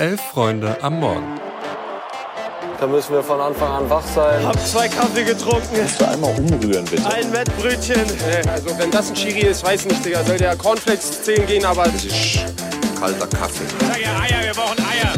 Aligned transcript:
Elf 0.00 0.22
Freunde 0.32 0.82
am 0.82 0.98
Morgen. 0.98 1.38
Da 2.80 2.86
müssen 2.86 3.12
wir 3.12 3.22
von 3.22 3.38
Anfang 3.38 3.70
an 3.70 3.90
wach 3.90 4.06
sein. 4.14 4.42
Hab 4.46 4.58
zwei 4.66 4.88
Kaffee 4.88 5.24
getrunken. 5.24 5.68
Kannst 5.76 6.00
du 6.00 6.08
einmal 6.08 6.34
umrühren, 6.38 6.86
bitte? 6.86 7.06
Ein 7.06 7.30
Wettbrötchen. 7.30 8.06
Also 8.48 8.78
wenn 8.78 8.90
das 8.90 9.10
ein 9.10 9.14
Chiri 9.14 9.40
ist, 9.40 9.62
weiß 9.62 9.84
nicht, 9.84 10.02
Digga. 10.02 10.24
Soll 10.24 10.38
der 10.38 10.56
Cornflakes 10.56 11.22
zählen 11.22 11.46
gehen, 11.46 11.66
aber... 11.66 11.84
Das 11.84 12.02
ist 12.02 12.46
kalter 12.98 13.26
Kaffee. 13.26 13.64
Sag 13.78 14.00
ja 14.00 14.20
Eier, 14.20 14.46
wir 14.46 14.54
brauchen 14.54 14.78
Eier. 14.78 15.12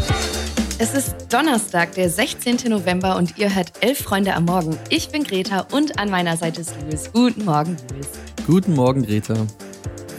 Es 0.80 0.94
ist 0.94 1.14
Donnerstag, 1.32 1.94
der 1.94 2.10
16. 2.10 2.68
November 2.68 3.14
und 3.14 3.38
ihr 3.38 3.54
hört 3.54 3.70
Elf 3.82 4.00
Freunde 4.00 4.34
am 4.34 4.46
Morgen. 4.46 4.76
Ich 4.88 5.10
bin 5.10 5.22
Greta 5.22 5.64
und 5.70 6.00
an 6.00 6.10
meiner 6.10 6.36
Seite 6.36 6.62
ist 6.62 6.74
Louis. 6.82 7.08
Guten 7.12 7.44
Morgen, 7.44 7.76
Louis. 7.92 8.08
Guten 8.48 8.74
Morgen, 8.74 9.06
Greta. 9.06 9.46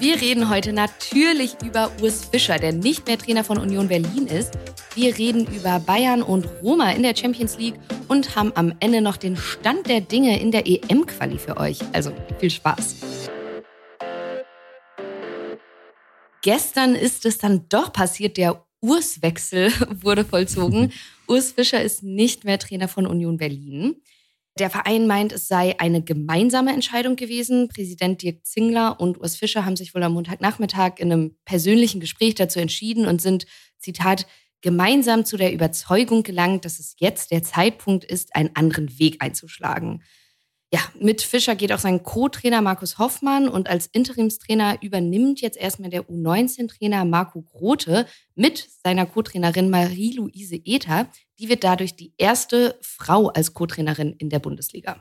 Wir 0.04 0.20
reden 0.20 0.50
heute 0.50 0.74
natürlich 0.74 1.56
über 1.64 1.90
Urs 2.02 2.26
Fischer, 2.26 2.58
der 2.58 2.74
nicht 2.74 3.08
mehr 3.08 3.18
Trainer 3.18 3.46
von 3.46 3.58
Union 3.58 3.88
Berlin 3.88 4.28
ist. 4.28 4.52
Wir 4.96 5.18
reden 5.18 5.48
über 5.48 5.80
Bayern 5.80 6.22
und 6.22 6.46
Roma 6.62 6.92
in 6.92 7.04
der 7.04 7.16
Champions 7.16 7.58
League 7.58 7.76
und 8.10 8.36
haben 8.36 8.52
am 8.56 8.74
Ende 8.82 9.00
noch 9.00 9.16
den 9.16 9.38
Stand 9.38 9.88
der 9.88 10.02
Dinge 10.02 10.42
in 10.42 10.52
der 10.52 10.68
EM-Quali 10.68 11.40
für 11.40 11.56
euch. 11.56 11.80
Also 11.94 12.12
viel 12.38 12.50
Spaß. 12.50 13.30
Gestern 16.42 16.96
ist 16.96 17.26
es 17.26 17.38
dann 17.38 17.70
doch 17.70 17.94
passiert, 17.94 18.36
der 18.36 18.62
Urswechsel 18.82 19.72
wurde 20.02 20.26
vollzogen. 20.26 20.92
Urs 21.30 21.54
Fischer 21.54 21.82
ist 21.82 22.04
nicht 22.04 22.44
mehr 22.44 22.60
Trainer 22.60 22.90
von 22.90 23.08
Union 23.08 23.38
Berlin. 23.38 23.96
Der 24.60 24.70
Verein 24.70 25.08
meint, 25.08 25.32
es 25.32 25.48
sei 25.48 25.80
eine 25.80 26.04
gemeinsame 26.04 26.72
Entscheidung 26.74 27.16
gewesen. 27.16 27.70
Präsident 27.70 28.22
Dirk 28.22 28.46
Zingler 28.46 29.00
und 29.00 29.20
Urs 29.20 29.36
Fischer 29.36 29.66
haben 29.66 29.76
sich 29.76 29.96
wohl 29.96 30.04
am 30.04 30.14
Montagnachmittag 30.14 31.00
in 31.00 31.12
einem 31.12 31.36
persönlichen 31.44 32.00
Gespräch 32.00 32.36
dazu 32.36 32.60
entschieden 32.60 33.08
und 33.08 33.20
sind, 33.20 33.48
Zitat, 33.80 34.28
gemeinsam 34.62 35.26
zu 35.26 35.38
der 35.38 35.54
Überzeugung 35.54 36.22
gelangt, 36.22 36.66
dass 36.66 36.80
es 36.80 36.96
jetzt 37.00 37.32
der 37.32 37.42
Zeitpunkt 37.42 38.06
ist, 38.06 38.36
einen 38.36 38.56
anderen 38.56 38.98
Weg 39.00 39.18
einzuschlagen. 39.20 40.04
Ja, 40.74 40.80
mit 41.00 41.22
Fischer 41.22 41.54
geht 41.54 41.72
auch 41.72 41.78
sein 41.78 42.02
Co-Trainer 42.02 42.60
Markus 42.64 42.98
Hoffmann 42.98 43.48
und 43.48 43.70
als 43.70 43.86
Interimstrainer 43.86 44.82
übernimmt 44.82 45.40
jetzt 45.40 45.56
erstmal 45.56 45.92
der 45.92 46.10
U19-Trainer 46.10 47.06
Marco 47.06 47.44
Grote 47.44 48.08
mit 48.34 48.70
seiner 48.84 49.06
Co-Trainerin 49.06 49.70
Marie-Louise 49.70 50.60
Ether. 50.66 51.06
Die 51.38 51.48
wird 51.48 51.64
dadurch 51.64 51.96
die 51.96 52.12
erste 52.18 52.80
Frau 52.82 53.28
als 53.28 53.54
Co-Trainerin 53.54 54.16
in 54.18 54.32
der 54.32 54.40
Bundesliga. 54.40 54.96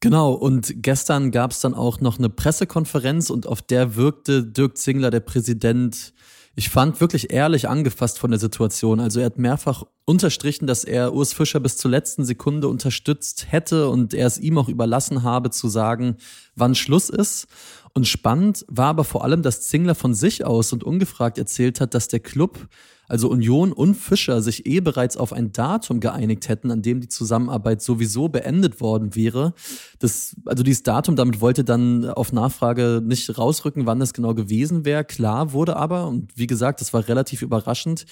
Genau, 0.00 0.32
und 0.32 0.72
gestern 0.82 1.30
gab 1.30 1.50
es 1.50 1.60
dann 1.60 1.74
auch 1.74 2.00
noch 2.00 2.16
eine 2.16 2.30
Pressekonferenz 2.30 3.28
und 3.28 3.46
auf 3.46 3.60
der 3.60 3.96
wirkte 3.96 4.44
Dirk 4.44 4.78
Zingler, 4.78 5.10
der 5.10 5.20
Präsident, 5.20 6.14
ich 6.58 6.70
fand 6.70 7.02
wirklich 7.02 7.32
ehrlich 7.34 7.68
angefasst 7.68 8.18
von 8.18 8.30
der 8.30 8.40
Situation. 8.40 8.98
Also 8.98 9.20
er 9.20 9.26
hat 9.26 9.38
mehrfach 9.38 9.84
unterstrichen, 10.06 10.66
dass 10.66 10.84
er 10.84 11.12
Urs 11.12 11.34
Fischer 11.34 11.60
bis 11.60 11.76
zur 11.76 11.90
letzten 11.90 12.24
Sekunde 12.24 12.68
unterstützt 12.68 13.52
hätte 13.52 13.90
und 13.90 14.14
er 14.14 14.26
es 14.26 14.38
ihm 14.38 14.56
auch 14.56 14.70
überlassen 14.70 15.22
habe 15.22 15.50
zu 15.50 15.68
sagen, 15.68 16.16
wann 16.54 16.74
Schluss 16.74 17.10
ist. 17.10 17.46
Und 17.96 18.06
spannend 18.06 18.62
war 18.68 18.88
aber 18.88 19.04
vor 19.04 19.24
allem, 19.24 19.40
dass 19.40 19.62
Zingler 19.62 19.94
von 19.94 20.12
sich 20.12 20.44
aus 20.44 20.70
und 20.74 20.84
ungefragt 20.84 21.38
erzählt 21.38 21.80
hat, 21.80 21.94
dass 21.94 22.08
der 22.08 22.20
Club 22.20 22.68
also 23.08 23.30
Union 23.30 23.72
und 23.72 23.94
Fischer 23.94 24.42
sich 24.42 24.66
eh 24.66 24.80
bereits 24.80 25.16
auf 25.16 25.32
ein 25.32 25.52
Datum 25.52 26.00
geeinigt 26.00 26.50
hätten, 26.50 26.70
an 26.70 26.82
dem 26.82 27.00
die 27.00 27.08
Zusammenarbeit 27.08 27.80
sowieso 27.80 28.28
beendet 28.28 28.82
worden 28.82 29.14
wäre. 29.14 29.54
Das, 29.98 30.36
also 30.44 30.62
dieses 30.62 30.82
Datum, 30.82 31.16
damit 31.16 31.40
wollte 31.40 31.64
dann 31.64 32.04
auf 32.04 32.34
Nachfrage 32.34 33.00
nicht 33.02 33.38
rausrücken, 33.38 33.86
wann 33.86 33.98
das 33.98 34.12
genau 34.12 34.34
gewesen 34.34 34.84
wäre. 34.84 35.02
Klar 35.02 35.52
wurde 35.52 35.76
aber, 35.76 36.06
und 36.06 36.36
wie 36.36 36.46
gesagt, 36.46 36.82
das 36.82 36.92
war 36.92 37.08
relativ 37.08 37.40
überraschend, 37.40 38.04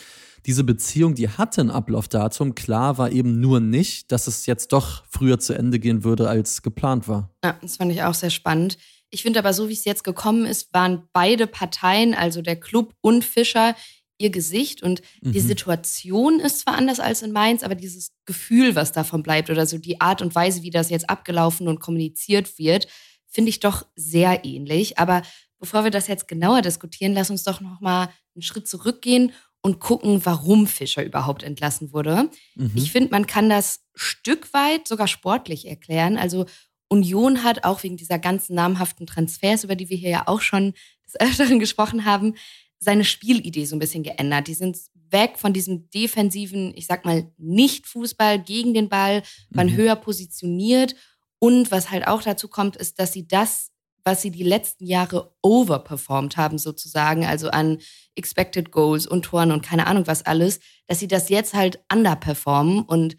diese 0.47 0.65
Beziehung, 0.65 1.15
die 1.15 1.29
hatte 1.29 1.61
ein 1.61 1.71
Ablaufdatum. 1.71 2.55
Klar 2.55 2.97
war 2.97 3.13
eben 3.13 3.39
nur 3.39 3.61
nicht, 3.61 4.13
dass 4.13 4.29
es 4.29 4.47
jetzt 4.47 4.73
doch 4.73 5.03
früher 5.11 5.39
zu 5.39 5.53
Ende 5.53 5.79
gehen 5.79 6.05
würde, 6.05 6.27
als 6.29 6.63
geplant 6.63 7.07
war. 7.07 7.31
Ja, 7.45 7.59
das 7.61 7.77
fand 7.77 7.93
ich 7.93 8.03
auch 8.03 8.15
sehr 8.15 8.31
spannend. 8.31 8.79
Ich 9.15 9.23
finde 9.23 9.39
aber, 9.39 9.53
so 9.53 9.69
wie 9.69 9.75
es 9.75 9.85
jetzt 9.85 10.03
gekommen 10.03 10.45
ist, 10.45 10.75
waren 10.75 11.09
beide 11.13 11.47
Parteien, 11.47 12.15
also 12.15 12.43
der 12.43 12.57
Club 12.57 12.95
und 13.01 13.25
Fischer, 13.25 13.77
ihr 14.19 14.31
Gesicht 14.31 14.83
und 14.83 15.03
mhm. 15.23 15.33
die 15.33 15.41
Situation 15.41 16.41
ist 16.41 16.61
zwar 16.61 16.75
anders 16.75 17.01
als 17.01 17.23
in 17.23 17.33
Mainz, 17.33 17.63
aber 17.63 17.75
dieses 17.75 18.13
Gefühl, 18.27 18.75
was 18.75 18.93
davon 18.93 19.23
bleibt 19.23 19.51
oder 19.51 19.67
so 19.67 19.79
die 19.79 20.01
Art 20.01 20.21
und 20.21 20.35
Weise, 20.35 20.63
wie 20.63 20.71
das 20.71 20.91
jetzt 20.91 21.09
abgelaufen 21.09 21.69
und 21.69 21.81
kommuniziert 21.81 22.59
wird, 22.59 22.89
finde 23.29 23.51
ich 23.51 23.61
doch 23.61 23.87
sehr 23.97 24.45
ähnlich. 24.45 24.99
Aber 24.99 25.23
bevor 25.59 25.85
wir 25.85 25.91
das 25.91 26.07
jetzt 26.09 26.29
genauer 26.29 26.63
diskutieren, 26.63 27.15
lass 27.15 27.31
uns 27.31 27.45
doch 27.45 27.61
noch 27.61 27.81
mal 27.81 28.09
einen 28.35 28.43
Schritt 28.43 28.69
zurückgehen 28.69 29.33
und 29.63 29.81
gucken, 29.81 30.25
warum 30.25 30.67
Fischer 30.67 31.05
überhaupt 31.05 31.43
entlassen 31.43 31.93
wurde. 31.93 32.31
Mhm. 32.55 32.73
Ich 32.75 32.93
finde, 32.93 33.11
man 33.11 33.27
kann 33.27 33.49
das 33.49 33.81
Stück 33.95 34.53
weit 34.53 34.87
sogar 34.87 35.09
sportlich 35.09 35.67
erklären. 35.67 36.19
Also 36.19 36.47
Union 36.89 37.43
hat 37.43 37.65
auch 37.65 37.83
wegen 37.83 37.97
dieser 37.97 38.19
ganzen 38.19 38.55
namhaften 38.55 39.07
Transfers, 39.07 39.65
über 39.65 39.77
die 39.77 39.89
wir 39.89 39.97
hier 39.97 40.11
ja 40.11 40.23
auch 40.27 40.41
schon 40.41 40.75
des 41.07 41.21
Öfteren 41.21 41.59
gesprochen 41.59 42.05
haben, 42.05 42.35
seine 42.79 43.05
Spielidee 43.05 43.65
so 43.65 43.77
ein 43.77 43.81
bisschen 43.81 44.03
geändert. 44.03 44.47
Die 44.47 44.55
sind 44.55 44.79
weg 45.11 45.39
von 45.39 45.53
diesem 45.53 45.89
defensiven, 45.91 46.73
ich 46.77 46.87
sag 46.87 47.05
mal, 47.05 47.31
Nicht-Fußball 47.39 48.39
gegen 48.39 48.75
den 48.75 48.89
Ball, 48.89 49.23
waren 49.51 49.69
mhm. 49.69 49.77
höher 49.77 49.97
positioniert. 49.97 50.95
Und 51.39 51.71
was 51.71 51.91
halt 51.91 52.07
auch 52.07 52.23
dazu 52.23 52.49
kommt, 52.49 52.77
ist, 52.77 52.99
dass 52.99 53.13
sie 53.13 53.27
das, 53.27 53.71
was 54.03 54.23
sie 54.23 54.31
die 54.31 54.43
letzten 54.43 54.87
Jahre 54.87 55.35
overperformed 55.43 56.37
haben, 56.37 56.59
sozusagen, 56.59 57.25
also 57.25 57.49
an 57.49 57.79
Expected 58.15 58.71
Goals 58.71 59.07
und 59.07 59.25
Toren 59.25 59.51
und 59.51 59.63
keine 59.63 59.87
Ahnung 59.87 60.07
was 60.07 60.27
alles, 60.27 60.61
dass 60.87 60.99
sie 60.99 61.09
das 61.09 61.29
jetzt 61.29 61.55
halt 61.55 61.83
underperformen. 61.91 62.83
Und 62.83 63.17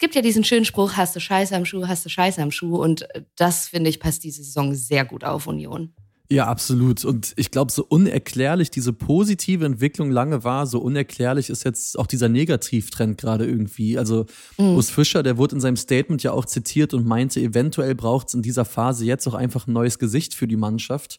gibt 0.00 0.14
ja 0.14 0.22
diesen 0.22 0.42
schönen 0.42 0.64
Spruch, 0.64 0.94
hast 0.94 1.14
du 1.14 1.20
Scheiße 1.20 1.54
am 1.54 1.64
Schuh, 1.64 1.86
hast 1.86 2.04
du 2.04 2.08
Scheiße 2.08 2.42
am 2.42 2.50
Schuh. 2.50 2.76
Und 2.76 3.06
das, 3.36 3.68
finde 3.68 3.90
ich, 3.90 4.00
passt 4.00 4.24
diese 4.24 4.42
Saison 4.42 4.74
sehr 4.74 5.04
gut 5.04 5.22
auf 5.22 5.46
Union. 5.46 5.94
Ja, 6.32 6.46
absolut. 6.46 7.04
Und 7.04 7.32
ich 7.34 7.50
glaube, 7.50 7.72
so 7.72 7.84
unerklärlich 7.84 8.70
diese 8.70 8.92
positive 8.92 9.64
Entwicklung 9.66 10.12
lange 10.12 10.44
war, 10.44 10.68
so 10.68 10.78
unerklärlich 10.78 11.50
ist 11.50 11.64
jetzt 11.64 11.98
auch 11.98 12.06
dieser 12.06 12.28
Negativtrend 12.28 13.18
gerade 13.18 13.44
irgendwie. 13.44 13.98
Also 13.98 14.26
mhm. 14.56 14.76
Urs 14.76 14.90
Fischer, 14.90 15.24
der 15.24 15.38
wurde 15.38 15.56
in 15.56 15.60
seinem 15.60 15.76
Statement 15.76 16.22
ja 16.22 16.30
auch 16.30 16.44
zitiert 16.44 16.94
und 16.94 17.04
meinte, 17.04 17.40
eventuell 17.40 17.96
braucht 17.96 18.28
es 18.28 18.34
in 18.34 18.42
dieser 18.42 18.64
Phase 18.64 19.04
jetzt 19.04 19.26
auch 19.26 19.34
einfach 19.34 19.66
ein 19.66 19.72
neues 19.72 19.98
Gesicht 19.98 20.34
für 20.34 20.46
die 20.46 20.56
Mannschaft. 20.56 21.18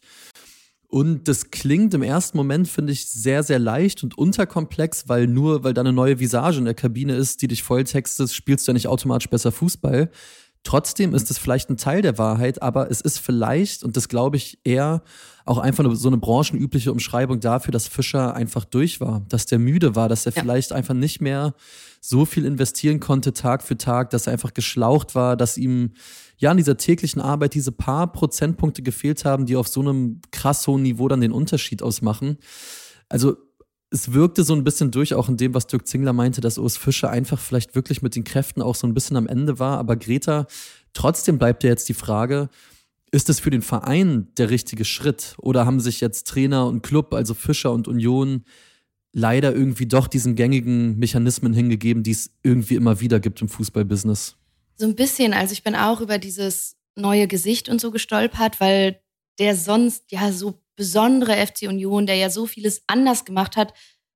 Und 0.92 1.26
das 1.26 1.50
klingt 1.50 1.94
im 1.94 2.02
ersten 2.02 2.36
Moment, 2.36 2.68
finde 2.68 2.92
ich, 2.92 3.06
sehr, 3.06 3.42
sehr 3.42 3.58
leicht 3.58 4.02
und 4.04 4.18
unterkomplex, 4.18 5.08
weil 5.08 5.26
nur, 5.26 5.64
weil 5.64 5.72
da 5.72 5.80
eine 5.80 5.94
neue 5.94 6.20
Visage 6.20 6.58
in 6.58 6.66
der 6.66 6.74
Kabine 6.74 7.14
ist, 7.16 7.40
die 7.40 7.48
dich 7.48 7.62
volltextet, 7.62 8.30
spielst 8.30 8.68
du 8.68 8.72
ja 8.72 8.74
nicht 8.74 8.88
automatisch 8.88 9.30
besser 9.30 9.52
Fußball. 9.52 10.10
Trotzdem 10.64 11.14
ist 11.14 11.30
es 11.30 11.38
vielleicht 11.38 11.70
ein 11.70 11.76
Teil 11.76 12.02
der 12.02 12.18
Wahrheit, 12.18 12.62
aber 12.62 12.90
es 12.90 13.00
ist 13.00 13.18
vielleicht, 13.18 13.82
und 13.82 13.96
das 13.96 14.08
glaube 14.08 14.36
ich 14.36 14.58
eher, 14.62 15.02
auch 15.44 15.58
einfach 15.58 15.84
so 15.94 16.08
eine 16.08 16.18
branchenübliche 16.18 16.92
Umschreibung 16.92 17.40
dafür, 17.40 17.72
dass 17.72 17.88
Fischer 17.88 18.34
einfach 18.34 18.64
durch 18.64 19.00
war, 19.00 19.22
dass 19.28 19.46
der 19.46 19.58
müde 19.58 19.96
war, 19.96 20.08
dass 20.08 20.24
er 20.24 20.32
ja. 20.32 20.42
vielleicht 20.42 20.72
einfach 20.72 20.94
nicht 20.94 21.20
mehr 21.20 21.54
so 22.00 22.24
viel 22.24 22.44
investieren 22.44 23.00
konnte 23.00 23.32
Tag 23.32 23.62
für 23.62 23.76
Tag, 23.76 24.10
dass 24.10 24.26
er 24.26 24.34
einfach 24.34 24.54
geschlaucht 24.54 25.14
war, 25.14 25.36
dass 25.36 25.58
ihm 25.58 25.92
ja 26.36 26.50
in 26.50 26.56
dieser 26.56 26.76
täglichen 26.76 27.20
Arbeit 27.20 27.54
diese 27.54 27.72
paar 27.72 28.12
Prozentpunkte 28.12 28.82
gefehlt 28.82 29.24
haben, 29.24 29.46
die 29.46 29.56
auf 29.56 29.68
so 29.68 29.80
einem 29.80 30.20
krass 30.30 30.66
hohen 30.66 30.82
Niveau 30.82 31.08
dann 31.08 31.20
den 31.20 31.32
Unterschied 31.32 31.82
ausmachen. 31.82 32.38
Also 33.08 33.36
es 33.92 34.12
wirkte 34.14 34.42
so 34.42 34.54
ein 34.54 34.64
bisschen 34.64 34.90
durch, 34.90 35.14
auch 35.14 35.28
in 35.28 35.36
dem, 35.36 35.54
was 35.54 35.66
Dirk 35.66 35.86
Zingler 35.86 36.14
meinte, 36.14 36.40
dass 36.40 36.56
Urs 36.56 36.78
Fischer 36.78 37.10
einfach 37.10 37.38
vielleicht 37.38 37.74
wirklich 37.74 38.00
mit 38.00 38.16
den 38.16 38.24
Kräften 38.24 38.62
auch 38.62 38.74
so 38.74 38.86
ein 38.86 38.94
bisschen 38.94 39.16
am 39.18 39.26
Ende 39.26 39.58
war. 39.58 39.78
Aber 39.78 39.96
Greta, 39.96 40.46
trotzdem 40.94 41.38
bleibt 41.38 41.62
ja 41.62 41.70
jetzt 41.70 41.88
die 41.90 41.94
Frage, 41.94 42.48
ist 43.10 43.28
es 43.28 43.38
für 43.38 43.50
den 43.50 43.60
Verein 43.60 44.28
der 44.38 44.48
richtige 44.48 44.86
Schritt? 44.86 45.34
Oder 45.38 45.66
haben 45.66 45.78
sich 45.78 46.00
jetzt 46.00 46.26
Trainer 46.26 46.66
und 46.66 46.82
Club, 46.82 47.12
also 47.12 47.34
Fischer 47.34 47.70
und 47.70 47.86
Union, 47.86 48.44
leider 49.12 49.54
irgendwie 49.54 49.86
doch 49.86 50.08
diesen 50.08 50.36
gängigen 50.36 50.98
Mechanismen 50.98 51.52
hingegeben, 51.52 52.02
die 52.02 52.12
es 52.12 52.30
irgendwie 52.42 52.76
immer 52.76 53.00
wieder 53.00 53.20
gibt 53.20 53.42
im 53.42 53.48
Fußballbusiness? 53.48 54.36
So 54.76 54.86
ein 54.86 54.96
bisschen. 54.96 55.34
Also 55.34 55.52
ich 55.52 55.62
bin 55.62 55.74
auch 55.74 56.00
über 56.00 56.16
dieses 56.16 56.76
neue 56.96 57.28
Gesicht 57.28 57.68
und 57.68 57.78
so 57.78 57.90
gestolpert, 57.90 58.58
weil 58.58 59.00
der 59.38 59.54
sonst 59.54 60.10
ja 60.10 60.32
so 60.32 60.61
besondere 60.76 61.36
FC 61.46 61.62
Union, 61.62 62.06
der 62.06 62.16
ja 62.16 62.30
so 62.30 62.46
vieles 62.46 62.82
anders 62.86 63.24
gemacht 63.24 63.56
hat, 63.56 63.74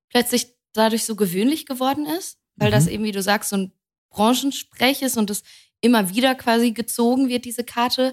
plötzlich 0.09 0.55
dadurch 0.73 1.05
so 1.05 1.17
gewöhnlich 1.17 1.67
geworden 1.67 2.07
ist, 2.07 2.39
weil 2.57 2.69
mhm. 2.69 2.75
das 2.75 2.87
eben, 2.87 3.05
wie 3.05 3.13
du 3.13 3.23
sagst, 3.23 3.51
so 3.51 3.57
ein 3.57 3.73
Branchensprech 4.11 5.03
ist 5.03 5.17
und 5.17 5.31
es 5.31 5.43
immer 5.81 6.11
wieder 6.11 6.35
quasi 6.35 6.73
gezogen 6.73 7.29
wird, 7.29 7.45
diese 7.45 7.65
Karte. 7.65 8.13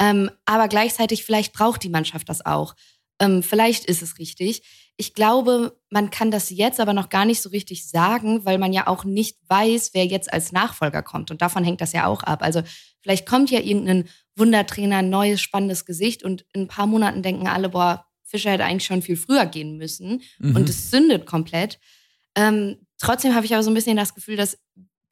Ähm, 0.00 0.30
aber 0.44 0.68
gleichzeitig, 0.68 1.24
vielleicht 1.24 1.52
braucht 1.52 1.82
die 1.82 1.88
Mannschaft 1.88 2.28
das 2.28 2.44
auch. 2.44 2.74
Ähm, 3.20 3.42
vielleicht 3.42 3.84
ist 3.84 4.02
es 4.02 4.18
richtig. 4.18 4.62
Ich 4.96 5.14
glaube, 5.14 5.80
man 5.90 6.10
kann 6.10 6.30
das 6.30 6.50
jetzt 6.50 6.80
aber 6.80 6.92
noch 6.92 7.08
gar 7.08 7.24
nicht 7.24 7.40
so 7.40 7.48
richtig 7.50 7.88
sagen, 7.88 8.44
weil 8.44 8.58
man 8.58 8.72
ja 8.72 8.86
auch 8.86 9.04
nicht 9.04 9.38
weiß, 9.48 9.90
wer 9.92 10.06
jetzt 10.06 10.32
als 10.32 10.52
Nachfolger 10.52 11.02
kommt. 11.02 11.30
Und 11.30 11.42
davon 11.42 11.64
hängt 11.64 11.80
das 11.80 11.92
ja 11.92 12.06
auch 12.06 12.22
ab. 12.22 12.42
Also 12.42 12.62
vielleicht 13.00 13.26
kommt 13.26 13.50
ja 13.50 13.60
irgendein 13.60 14.08
Wundertrainer, 14.36 14.98
ein 14.98 15.10
neues, 15.10 15.40
spannendes 15.40 15.84
Gesicht 15.84 16.22
und 16.22 16.44
in 16.52 16.62
ein 16.62 16.68
paar 16.68 16.86
Monaten 16.86 17.22
denken 17.22 17.46
alle, 17.46 17.68
boah, 17.68 18.06
Fischer 18.24 18.50
hätte 18.50 18.64
eigentlich 18.64 18.86
schon 18.86 19.02
viel 19.02 19.16
früher 19.16 19.46
gehen 19.46 19.76
müssen. 19.76 20.22
Mhm. 20.38 20.56
Und 20.56 20.68
es 20.68 20.90
zündet 20.90 21.26
komplett. 21.26 21.78
Ähm, 22.34 22.78
trotzdem 22.98 23.34
habe 23.34 23.46
ich 23.46 23.54
aber 23.54 23.62
so 23.62 23.70
ein 23.70 23.74
bisschen 23.74 23.96
das 23.96 24.14
Gefühl, 24.14 24.36
dass 24.36 24.58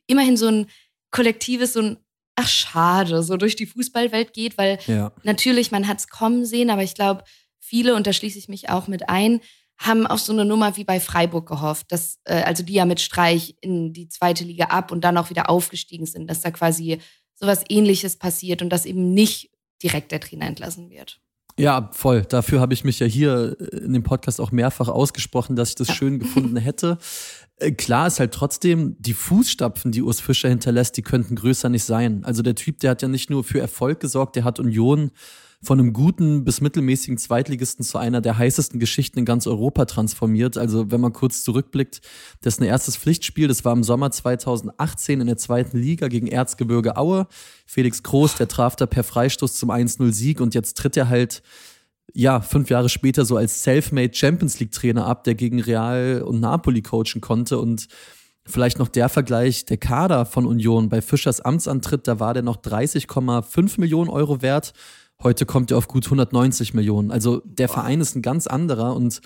immerhin 0.07 0.37
so 0.37 0.49
ein 0.49 0.67
kollektives, 1.11 1.75
so 1.75 1.83
ein 1.83 1.97
ach 2.35 2.49
schade, 2.49 3.23
so 3.23 3.37
durch 3.37 3.57
die 3.57 3.67
Fußballwelt 3.67 4.33
geht, 4.33 4.59
weil 4.59 4.79
ja. 4.87 5.13
natürlich, 5.23 5.71
man 5.71 5.87
hat 5.87 5.99
es 5.99 6.09
kommen 6.09 6.45
sehen, 6.47 6.71
aber 6.71 6.83
ich 6.83 6.95
glaube, 6.95 7.25
viele, 7.59 7.95
und 7.95 8.07
da 8.07 8.13
schließe 8.13 8.39
ich 8.39 8.49
mich 8.49 8.71
auch 8.71 8.89
mit 8.89 9.09
ein, 9.09 9.41
haben 9.79 10.07
auf 10.07 10.21
so 10.21 10.33
eine 10.33 10.45
Nummer 10.45 10.77
wie 10.77 10.85
bei 10.85 11.01
Freiburg 11.01 11.47
gehofft, 11.47 11.91
dass, 11.91 12.21
äh, 12.25 12.43
also 12.43 12.63
die 12.63 12.75
ja 12.75 12.85
mit 12.85 13.01
Streich 13.01 13.57
in 13.61 13.93
die 13.93 14.09
zweite 14.09 14.45
Liga 14.45 14.67
ab 14.67 14.93
und 14.93 15.03
dann 15.03 15.17
auch 15.17 15.31
wieder 15.31 15.51
aufgestiegen 15.51 16.07
sind, 16.07 16.29
dass 16.29 16.41
da 16.41 16.51
quasi 16.51 16.99
sowas 17.43 17.65
ähnliches 17.69 18.17
passiert 18.17 18.63
und 18.63 18.71
dass 18.71 18.87
eben 18.87 19.13
nicht 19.13 19.51
direkt 19.83 20.13
der 20.13 20.21
Trainer 20.21 20.47
entlassen 20.47 20.91
wird. 20.91 21.21
Ja, 21.59 21.91
voll. 21.93 22.23
Dafür 22.23 22.61
habe 22.61 22.73
ich 22.73 22.85
mich 22.85 22.99
ja 22.99 23.07
hier 23.07 23.57
äh, 23.61 23.77
in 23.79 23.93
dem 23.93 24.03
Podcast 24.03 24.41
auch 24.41 24.53
mehrfach 24.53 24.89
ausgesprochen, 24.89 25.55
dass 25.55 25.71
ich 25.71 25.75
das 25.75 25.89
ja. 25.89 25.95
schön 25.95 26.19
gefunden 26.19 26.57
hätte. 26.59 26.99
Äh, 27.57 27.73
klar 27.73 28.07
ist 28.07 28.21
halt 28.21 28.33
trotzdem, 28.33 28.97
die 28.99 29.13
Fußstapfen, 29.13 29.93
die 29.93 30.03
Urs 30.03 30.21
Fischer 30.21 30.49
hinterlässt, 30.49 30.97
die 30.97 31.03
könnten 31.03 31.37
größer 31.37 31.69
nicht 31.69 31.85
sein. 31.85 32.25
Also 32.25 32.43
der 32.43 32.55
Typ, 32.55 32.79
der 32.79 32.93
hat 32.93 33.03
ja 33.03 33.09
nicht 33.09 33.29
nur 33.29 33.45
für 33.45 33.61
Erfolg 33.61 34.01
gesorgt, 34.01 34.37
der 34.37 34.45
hat 34.45 34.61
Union 34.61 35.11
von 35.63 35.79
einem 35.79 35.93
guten 35.93 36.45
bis 36.45 36.61
mittelmäßigen 36.61 37.19
Zweitligisten 37.19 37.85
zu 37.85 37.97
einer 37.97 38.21
der 38.21 38.37
heißesten 38.37 38.81
Geschichten 38.81 39.21
in 39.21 39.25
ganz 39.25 39.47
Europa 39.47 39.85
transformiert. 39.85 40.59
Also 40.59 40.91
wenn 40.91 41.01
man 41.01 41.13
kurz 41.13 41.45
zurückblickt, 41.45 42.01
das 42.41 42.55
ist 42.55 42.61
ein 42.61 42.67
erstes 42.67 42.97
Pflichtspiel, 42.97 43.47
das 43.47 43.65
war 43.65 43.73
im 43.73 43.85
Sommer 43.85 44.11
2018 44.11 45.21
in 45.21 45.27
der 45.29 45.37
zweiten 45.37 45.79
Liga 45.79 46.09
gegen 46.09 46.27
Erzgebirge 46.27 46.97
Aue. 46.97 47.29
Felix 47.65 48.03
Groß, 48.03 48.37
der 48.37 48.49
traf 48.49 48.75
da 48.75 48.87
per 48.87 49.05
Freistoß 49.05 49.55
zum 49.55 49.71
1-0-Sieg 49.71 50.41
und 50.41 50.55
jetzt 50.55 50.77
tritt 50.77 50.97
er 50.97 51.09
halt 51.09 51.43
ja, 52.13 52.41
fünf 52.41 52.69
Jahre 52.69 52.89
später 52.89 53.25
so 53.25 53.37
als 53.37 53.63
Selfmade 53.63 54.13
Champions 54.13 54.59
League 54.59 54.73
Trainer 54.73 55.07
ab, 55.07 55.23
der 55.25 55.37
gegen 55.37 55.61
Real 55.61 56.23
und 56.23 56.41
Napoli 56.41 56.83
coachen 56.83 57.21
konnte 57.21 57.59
und 57.59 57.89
Vielleicht 58.45 58.81
noch 58.81 58.89
der 58.89 59.09
Vergleich, 59.09 59.67
der 59.67 59.77
Kader 59.77 60.27
von 60.27 60.47
Union 60.47 60.89
bei 60.89 61.01
Fischers 61.01 61.41
Amtsantritt, 61.41 62.09
da 62.09 62.19
war 62.19 62.35
der 62.35 62.43
noch 62.43 62.57
30,5 62.57 63.79
Millionen 63.79 64.11
Euro 64.11 64.43
wert. 64.43 64.73
Heute 65.23 65.47
kommt 65.47 65.71
er 65.71 65.79
auf 65.79 65.89
gut 65.89 66.05
190 66.07 66.75
Millionen. 66.75 67.11
Also 67.11 67.43
der 67.45 67.69
Verein 67.69 68.01
ist 68.01 68.17
ein 68.17 68.23
ganz 68.23 68.47
anderer 68.47 68.97
und 68.97 69.21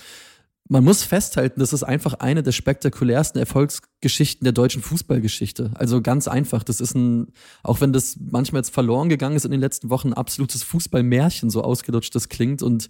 man 0.68 0.82
muss 0.82 1.04
festhalten, 1.04 1.60
das 1.60 1.72
ist 1.72 1.84
einfach 1.84 2.14
eine 2.14 2.42
der 2.42 2.52
spektakulärsten 2.52 3.38
Erfolgsgeschichten 3.38 4.44
der 4.44 4.52
deutschen 4.52 4.82
Fußballgeschichte. 4.82 5.70
Also 5.74 6.02
ganz 6.02 6.26
einfach. 6.26 6.64
Das 6.64 6.80
ist 6.80 6.94
ein, 6.94 7.28
auch 7.62 7.80
wenn 7.80 7.92
das 7.92 8.16
manchmal 8.18 8.60
jetzt 8.60 8.74
verloren 8.74 9.08
gegangen 9.08 9.36
ist 9.36 9.44
in 9.44 9.52
den 9.52 9.60
letzten 9.60 9.90
Wochen, 9.90 10.08
ein 10.08 10.14
absolutes 10.14 10.64
Fußballmärchen, 10.64 11.50
so 11.50 11.62
ausgelutscht 11.62 12.14
das 12.14 12.28
klingt. 12.28 12.62
Und 12.62 12.88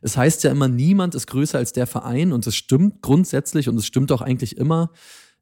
es 0.00 0.16
heißt 0.16 0.42
ja 0.44 0.50
immer, 0.50 0.68
niemand 0.68 1.14
ist 1.14 1.26
größer 1.26 1.58
als 1.58 1.72
der 1.72 1.86
Verein. 1.86 2.32
Und 2.32 2.46
es 2.46 2.56
stimmt 2.56 3.02
grundsätzlich 3.02 3.68
und 3.68 3.76
es 3.76 3.86
stimmt 3.86 4.10
auch 4.10 4.22
eigentlich 4.22 4.56
immer. 4.56 4.90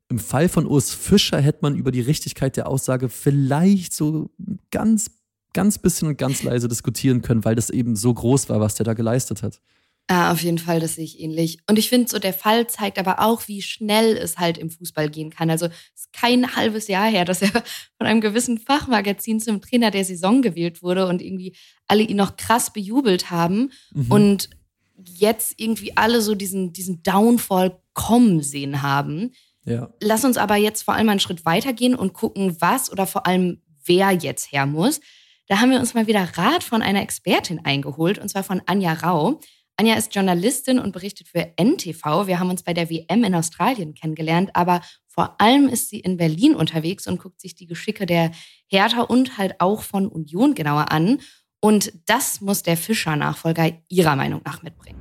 Im 0.08 0.18
Fall 0.18 0.48
von 0.48 0.66
Urs 0.66 0.90
Fischer 0.90 1.40
hätte 1.40 1.60
man 1.62 1.76
über 1.76 1.92
die 1.92 2.00
Richtigkeit 2.00 2.56
der 2.56 2.68
Aussage 2.68 3.08
vielleicht 3.08 3.92
so 3.92 4.30
ganz, 4.70 5.10
ganz 5.56 5.78
bisschen 5.78 6.08
und 6.08 6.18
ganz 6.18 6.42
leise 6.42 6.68
diskutieren 6.68 7.22
können, 7.22 7.44
weil 7.44 7.54
das 7.54 7.70
eben 7.70 7.96
so 7.96 8.12
groß 8.12 8.50
war, 8.50 8.60
was 8.60 8.74
der 8.74 8.84
da 8.84 8.92
geleistet 8.92 9.42
hat. 9.42 9.60
Ja, 10.08 10.30
auf 10.30 10.42
jeden 10.42 10.58
Fall, 10.58 10.80
das 10.80 10.96
sehe 10.96 11.04
ich 11.04 11.18
ähnlich. 11.18 11.58
Und 11.66 11.78
ich 11.78 11.88
finde, 11.88 12.08
so 12.08 12.18
der 12.18 12.34
Fall 12.34 12.68
zeigt 12.68 12.98
aber 12.98 13.20
auch, 13.20 13.48
wie 13.48 13.62
schnell 13.62 14.16
es 14.18 14.38
halt 14.38 14.58
im 14.58 14.70
Fußball 14.70 15.08
gehen 15.08 15.30
kann. 15.30 15.48
Also 15.48 15.66
es 15.66 16.02
ist 16.02 16.12
kein 16.12 16.54
halbes 16.54 16.88
Jahr 16.88 17.08
her, 17.08 17.24
dass 17.24 17.40
er 17.40 17.50
von 17.98 18.06
einem 18.06 18.20
gewissen 18.20 18.58
Fachmagazin 18.58 19.40
zum 19.40 19.62
Trainer 19.62 19.90
der 19.90 20.04
Saison 20.04 20.42
gewählt 20.42 20.82
wurde 20.82 21.08
und 21.08 21.22
irgendwie 21.22 21.56
alle 21.88 22.02
ihn 22.02 22.18
noch 22.18 22.36
krass 22.36 22.70
bejubelt 22.70 23.30
haben. 23.30 23.72
Mhm. 23.94 24.12
Und 24.12 24.50
jetzt 25.02 25.54
irgendwie 25.56 25.96
alle 25.96 26.20
so 26.20 26.34
diesen, 26.34 26.74
diesen 26.74 27.02
Downfall 27.02 27.80
kommen 27.94 28.42
sehen 28.42 28.82
haben. 28.82 29.32
Ja. 29.64 29.90
Lass 30.00 30.24
uns 30.24 30.36
aber 30.36 30.56
jetzt 30.56 30.82
vor 30.82 30.94
allem 30.94 31.08
einen 31.08 31.20
Schritt 31.20 31.46
weitergehen 31.46 31.94
und 31.94 32.12
gucken, 32.12 32.56
was 32.60 32.92
oder 32.92 33.06
vor 33.06 33.26
allem 33.26 33.62
wer 33.86 34.12
jetzt 34.12 34.52
her 34.52 34.66
muss. 34.66 35.00
Da 35.48 35.60
haben 35.60 35.70
wir 35.70 35.78
uns 35.78 35.94
mal 35.94 36.08
wieder 36.08 36.36
Rat 36.36 36.64
von 36.64 36.82
einer 36.82 37.02
Expertin 37.02 37.60
eingeholt, 37.64 38.18
und 38.18 38.28
zwar 38.28 38.42
von 38.42 38.60
Anja 38.66 38.92
Rau. 38.94 39.38
Anja 39.76 39.94
ist 39.94 40.12
Journalistin 40.12 40.80
und 40.80 40.90
berichtet 40.90 41.28
für 41.28 41.52
NTV. 41.56 42.26
Wir 42.26 42.40
haben 42.40 42.50
uns 42.50 42.64
bei 42.64 42.74
der 42.74 42.90
WM 42.90 43.22
in 43.22 43.34
Australien 43.34 43.94
kennengelernt, 43.94 44.50
aber 44.54 44.80
vor 45.06 45.40
allem 45.40 45.68
ist 45.68 45.88
sie 45.88 46.00
in 46.00 46.16
Berlin 46.16 46.56
unterwegs 46.56 47.06
und 47.06 47.20
guckt 47.20 47.40
sich 47.40 47.54
die 47.54 47.66
Geschicke 47.66 48.06
der 48.06 48.32
Hertha 48.66 49.02
und 49.02 49.38
halt 49.38 49.60
auch 49.60 49.82
von 49.82 50.08
Union 50.08 50.54
genauer 50.54 50.90
an. 50.90 51.18
Und 51.60 51.92
das 52.06 52.40
muss 52.40 52.64
der 52.64 52.76
Fischer-Nachfolger 52.76 53.70
ihrer 53.88 54.16
Meinung 54.16 54.40
nach 54.44 54.62
mitbringen. 54.62 55.00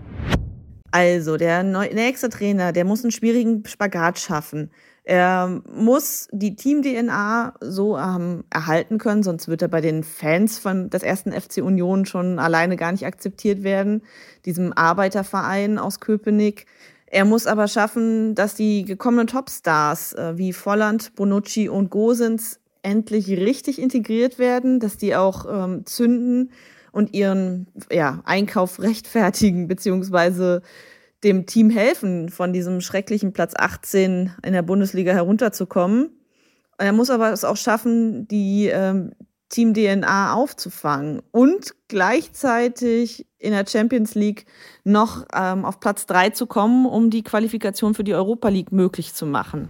Also, 0.91 1.37
der 1.37 1.63
nächste 1.63 2.29
Trainer, 2.29 2.71
der 2.71 2.85
muss 2.85 3.03
einen 3.03 3.11
schwierigen 3.11 3.65
Spagat 3.65 4.19
schaffen. 4.19 4.71
Er 5.07 5.61
muss 5.71 6.27
die 6.31 6.55
Team-DNA 6.55 7.53
so 7.61 7.95
ähm, 7.95 8.43
erhalten 8.49 8.97
können, 8.97 9.21
sonst 9.21 9.47
wird 9.47 9.61
er 9.61 9.67
bei 9.67 9.79
den 9.79 10.03
Fans 10.03 10.57
von 10.57 10.89
des 10.89 11.03
ersten 11.03 11.31
FC 11.31 11.57
Union 11.57 12.07
schon 12.07 12.39
alleine 12.39 12.75
gar 12.75 12.91
nicht 12.91 13.05
akzeptiert 13.05 13.61
werden, 13.61 14.01
diesem 14.45 14.73
Arbeiterverein 14.73 15.77
aus 15.77 15.99
Köpenick. 15.99 16.65
Er 17.05 17.23
muss 17.23 17.45
aber 17.45 17.67
schaffen, 17.67 18.33
dass 18.33 18.55
die 18.55 18.83
gekommenen 18.83 19.27
Topstars 19.27 20.13
äh, 20.13 20.37
wie 20.37 20.53
Volland, 20.53 21.13
Bonucci 21.13 21.69
und 21.69 21.91
Gosens 21.91 22.59
endlich 22.81 23.29
richtig 23.29 23.79
integriert 23.79 24.39
werden, 24.39 24.79
dass 24.79 24.97
die 24.97 25.15
auch 25.15 25.45
ähm, 25.47 25.85
zünden 25.85 26.51
und 26.91 27.13
ihren 27.13 27.67
ja, 27.91 28.21
Einkauf 28.25 28.79
rechtfertigen, 28.81 29.67
beziehungsweise 29.67 30.63
dem 31.25 31.47
Team 31.47 31.69
helfen, 31.69 32.29
von 32.29 32.53
diesem 32.53 32.79
schrecklichen 32.79 33.33
Platz 33.33 33.53
18 33.57 34.31
in 34.45 34.53
der 34.53 34.61
Bundesliga 34.61 35.11
herunterzukommen. 35.11 36.11
Er 36.77 36.93
muss 36.93 37.09
aber 37.09 37.31
es 37.31 37.43
auch 37.43 37.57
schaffen, 37.57 38.27
die 38.27 38.67
ähm, 38.67 39.13
Team-DNA 39.49 40.33
aufzufangen 40.33 41.21
und 41.31 41.73
gleichzeitig 41.87 43.25
in 43.39 43.51
der 43.51 43.65
Champions 43.65 44.13
League 44.15 44.45
noch 44.83 45.25
ähm, 45.33 45.65
auf 45.65 45.79
Platz 45.79 46.05
3 46.05 46.31
zu 46.31 46.45
kommen, 46.45 46.85
um 46.85 47.09
die 47.09 47.23
Qualifikation 47.23 47.93
für 47.93 48.03
die 48.03 48.13
Europa 48.13 48.49
League 48.49 48.71
möglich 48.71 49.13
zu 49.13 49.25
machen. 49.25 49.69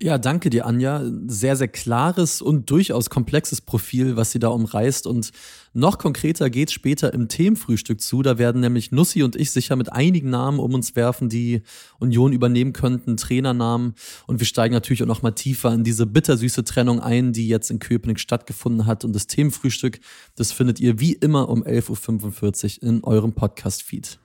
Ja, 0.00 0.18
danke 0.18 0.50
dir, 0.50 0.66
Anja. 0.66 1.02
Sehr, 1.28 1.54
sehr 1.54 1.68
klares 1.68 2.42
und 2.42 2.68
durchaus 2.70 3.08
komplexes 3.08 3.60
Profil, 3.60 4.16
was 4.16 4.32
sie 4.32 4.40
da 4.40 4.48
umreißt. 4.48 5.06
Und 5.06 5.30
noch 5.74 5.98
konkreter 5.98 6.50
geht 6.50 6.72
später 6.72 7.14
im 7.14 7.28
Themenfrühstück 7.28 8.00
zu. 8.00 8.22
Da 8.22 8.36
werden 8.36 8.60
nämlich 8.60 8.90
Nussi 8.90 9.22
und 9.22 9.36
ich 9.36 9.52
sicher 9.52 9.76
mit 9.76 9.92
einigen 9.92 10.28
Namen 10.28 10.58
um 10.58 10.74
uns 10.74 10.96
werfen, 10.96 11.28
die 11.28 11.62
Union 12.00 12.32
übernehmen 12.32 12.72
könnten, 12.72 13.16
Trainernamen. 13.16 13.94
Und 14.26 14.40
wir 14.40 14.46
steigen 14.46 14.74
natürlich 14.74 15.02
auch 15.02 15.06
noch 15.06 15.22
mal 15.22 15.30
tiefer 15.30 15.72
in 15.72 15.84
diese 15.84 16.06
bittersüße 16.06 16.64
Trennung 16.64 16.98
ein, 16.98 17.32
die 17.32 17.46
jetzt 17.46 17.70
in 17.70 17.78
Köpenick 17.78 18.18
stattgefunden 18.18 18.86
hat. 18.86 19.04
Und 19.04 19.14
das 19.14 19.28
Themenfrühstück, 19.28 20.00
das 20.34 20.50
findet 20.50 20.80
ihr 20.80 20.98
wie 20.98 21.12
immer 21.12 21.48
um 21.48 21.62
11.45 21.62 22.82
Uhr 22.82 22.88
in 22.88 23.04
eurem 23.04 23.32
Podcast-Feed. 23.32 24.18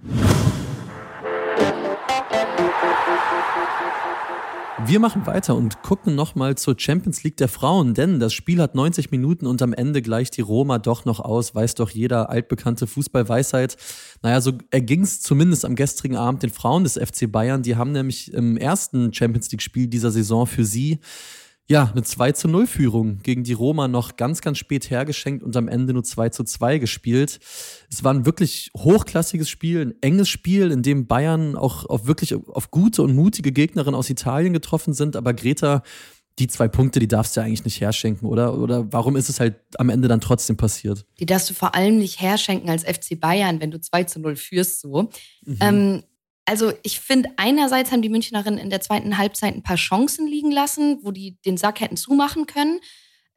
Wir 4.85 4.99
machen 4.99 5.25
weiter 5.25 5.55
und 5.55 5.81
gucken 5.81 6.13
nochmal 6.13 6.55
zur 6.55 6.75
Champions 6.77 7.23
League 7.23 7.37
der 7.37 7.47
Frauen, 7.47 7.95
denn 7.95 8.19
das 8.19 8.31
Spiel 8.31 8.61
hat 8.61 8.75
90 8.75 9.09
Minuten 9.09 9.47
und 9.47 9.63
am 9.63 9.73
Ende 9.73 10.03
gleicht 10.03 10.37
die 10.37 10.41
Roma 10.41 10.77
doch 10.77 11.03
noch 11.03 11.19
aus, 11.19 11.55
weiß 11.55 11.73
doch 11.75 11.89
jeder 11.89 12.29
altbekannte 12.29 12.85
Fußballweisheit. 12.85 13.75
Naja, 14.21 14.39
so 14.39 14.53
erging 14.69 15.01
es 15.01 15.19
zumindest 15.21 15.65
am 15.65 15.75
gestrigen 15.75 16.15
Abend 16.15 16.43
den 16.43 16.51
Frauen 16.51 16.83
des 16.83 16.93
FC 16.93 17.29
Bayern. 17.31 17.63
Die 17.63 17.75
haben 17.75 17.91
nämlich 17.91 18.31
im 18.33 18.55
ersten 18.55 19.11
Champions 19.13 19.51
League-Spiel 19.51 19.87
dieser 19.87 20.11
Saison 20.11 20.45
für 20.45 20.63
sie 20.63 20.99
ja, 21.69 21.91
eine 21.91 22.03
2 22.03 22.31
zu 22.31 22.47
0 22.47 22.65
Führung 22.65 23.19
gegen 23.23 23.43
die 23.43 23.53
Roma 23.53 23.89
noch 23.89 24.15
ganz, 24.15 24.41
ganz 24.41 24.57
spät 24.57 24.89
hergeschenkt 24.89 25.43
und 25.43 25.55
am 25.57 25.67
Ende 25.67 25.93
nur 25.93 26.03
2 26.03 26.29
zu 26.29 26.45
2 26.45 26.77
gespielt. 26.77 27.39
Es 27.91 28.03
war 28.05 28.13
ein 28.13 28.25
wirklich 28.25 28.71
hochklassiges 28.75 29.49
Spiel, 29.49 29.81
ein 29.81 29.93
enges 30.01 30.29
Spiel, 30.29 30.71
in 30.71 30.81
dem 30.81 31.07
Bayern 31.07 31.57
auch 31.57 31.85
auf 31.85 32.07
wirklich 32.07 32.35
auf 32.35 32.71
gute 32.71 33.01
und 33.03 33.15
mutige 33.15 33.51
Gegnerinnen 33.51 33.95
aus 33.95 34.09
Italien 34.09 34.53
getroffen 34.53 34.93
sind. 34.93 35.17
Aber 35.17 35.33
Greta, 35.33 35.83
die 36.39 36.47
zwei 36.47 36.69
Punkte, 36.69 36.99
die 36.99 37.07
darfst 37.07 37.35
du 37.35 37.41
ja 37.41 37.45
eigentlich 37.45 37.65
nicht 37.65 37.81
herschenken, 37.81 38.29
oder? 38.29 38.57
Oder 38.57 38.91
warum 38.93 39.17
ist 39.17 39.27
es 39.27 39.41
halt 39.41 39.55
am 39.77 39.89
Ende 39.89 40.07
dann 40.07 40.21
trotzdem 40.21 40.55
passiert? 40.55 41.05
Die 41.19 41.25
darfst 41.25 41.49
du 41.49 41.53
vor 41.53 41.75
allem 41.75 41.97
nicht 41.97 42.21
herschenken 42.21 42.69
als 42.69 42.83
FC 42.83 43.19
Bayern, 43.19 43.59
wenn 43.59 43.71
du 43.71 43.81
2 43.81 44.03
zu 44.05 44.19
0 44.21 44.37
führst 44.37 44.79
so. 44.79 45.09
Mhm. 45.45 45.57
Ähm, 45.59 46.03
also 46.47 46.71
ich 46.81 47.01
finde, 47.01 47.29
einerseits 47.35 47.91
haben 47.91 48.01
die 48.01 48.09
Münchnerinnen 48.09 48.57
in 48.57 48.69
der 48.69 48.79
zweiten 48.79 49.17
Halbzeit 49.17 49.53
ein 49.53 49.63
paar 49.63 49.75
Chancen 49.75 50.27
liegen 50.27 50.51
lassen, 50.51 50.99
wo 51.03 51.11
die 51.11 51.37
den 51.41 51.57
Sack 51.57 51.81
hätten 51.81 51.97
zumachen 51.97 52.45
können. 52.45 52.79